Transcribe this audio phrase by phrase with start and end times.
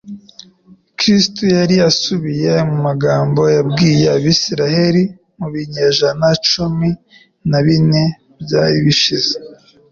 [0.97, 5.03] Kristo yari asubiye mu magambo yabwiye Abisirayeli
[5.37, 6.89] mu binyejana cumi
[7.49, 8.03] na bine
[8.43, 9.35] byari bishize